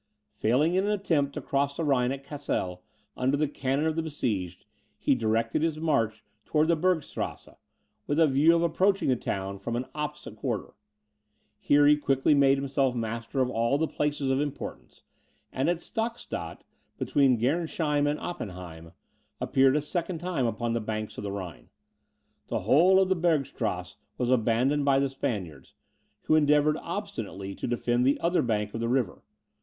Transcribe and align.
Failing 0.31 0.73
in 0.73 0.85
an 0.85 0.89
attempt 0.89 1.35
to 1.35 1.41
cross 1.43 1.77
the 1.77 1.83
Rhine 1.83 2.11
at 2.11 2.23
Cassel, 2.23 2.81
under 3.15 3.37
the 3.37 3.47
cannon 3.47 3.85
of 3.85 3.95
the 3.95 4.01
besieged, 4.01 4.65
he 4.97 5.13
directed 5.13 5.61
his 5.61 5.79
march 5.79 6.25
towards 6.43 6.69
the 6.69 6.75
Bergstrasse, 6.75 7.49
with 8.07 8.19
a 8.19 8.25
view 8.25 8.55
of 8.55 8.63
approaching 8.63 9.09
the 9.09 9.15
town 9.15 9.59
from 9.59 9.75
an 9.75 9.85
opposite 9.93 10.37
quarter. 10.37 10.73
Here 11.59 11.85
he 11.85 11.95
quickly 11.97 12.33
made 12.33 12.57
himself 12.57 12.95
master 12.95 13.41
of 13.41 13.51
all 13.51 13.77
the 13.77 13.87
places 13.87 14.31
of 14.31 14.41
importance, 14.41 15.03
and 15.53 15.69
at 15.69 15.79
Stockstadt, 15.79 16.63
between 16.97 17.37
Gernsheim 17.37 18.07
and 18.07 18.19
Oppenheim, 18.19 18.93
appeared 19.39 19.75
a 19.75 19.83
second 19.83 20.17
time 20.17 20.47
upon 20.47 20.73
the 20.73 20.81
banks 20.81 21.19
of 21.19 21.23
the 21.23 21.31
Rhine. 21.31 21.69
The 22.47 22.61
whole 22.61 22.99
of 22.99 23.07
the 23.09 23.15
Bergstrasse 23.15 23.97
was 24.17 24.31
abandoned 24.31 24.83
by 24.83 24.97
the 24.97 25.11
Spaniards, 25.11 25.75
who 26.23 26.33
endeavoured 26.33 26.77
obstinately 26.77 27.53
to 27.53 27.67
defend 27.67 28.03
the 28.03 28.19
other 28.19 28.41
bank 28.41 28.73
of 28.73 28.79
the 28.79 28.89
river. 28.89 29.21